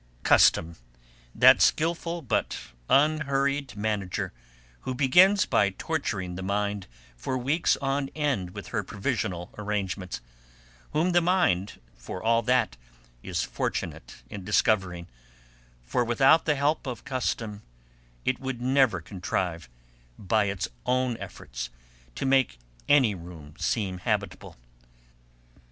[0.23, 0.77] Custom!
[1.35, 2.57] that skilful but
[2.89, 4.33] unhurrying manager
[4.79, 10.19] who begins by torturing the mind for weeks on end with her provisional arrangements;
[10.93, 12.77] whom the mind, for all that,
[13.21, 15.05] is fortunate in discovering,
[15.83, 17.61] for without the help of custom
[18.25, 19.69] it would never contrive,
[20.17, 21.69] by its own efforts,
[22.15, 22.57] to make
[22.89, 24.57] any room seem habitable.